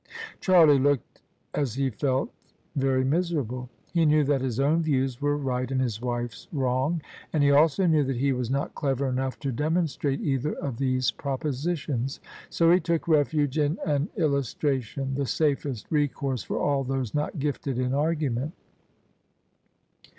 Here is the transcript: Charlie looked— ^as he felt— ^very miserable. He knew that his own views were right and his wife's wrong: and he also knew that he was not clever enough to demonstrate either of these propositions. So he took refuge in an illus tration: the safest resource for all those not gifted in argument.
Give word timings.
Charlie 0.39 0.79
looked— 0.79 1.21
^as 1.53 1.75
he 1.75 1.91
felt— 1.91 2.31
^very 2.75 3.05
miserable. 3.05 3.69
He 3.93 4.03
knew 4.03 4.23
that 4.23 4.41
his 4.41 4.59
own 4.59 4.81
views 4.81 5.21
were 5.21 5.37
right 5.37 5.69
and 5.69 5.79
his 5.79 6.01
wife's 6.01 6.47
wrong: 6.51 7.03
and 7.31 7.43
he 7.43 7.51
also 7.51 7.85
knew 7.85 8.03
that 8.05 8.15
he 8.15 8.33
was 8.33 8.49
not 8.49 8.73
clever 8.73 9.07
enough 9.07 9.37
to 9.41 9.51
demonstrate 9.51 10.19
either 10.19 10.53
of 10.53 10.77
these 10.77 11.11
propositions. 11.11 12.19
So 12.49 12.71
he 12.71 12.79
took 12.79 13.07
refuge 13.07 13.59
in 13.59 13.77
an 13.85 14.09
illus 14.15 14.55
tration: 14.55 15.13
the 15.15 15.27
safest 15.27 15.85
resource 15.91 16.41
for 16.41 16.57
all 16.57 16.83
those 16.83 17.13
not 17.13 17.37
gifted 17.37 17.77
in 17.77 17.93
argument. 17.93 18.53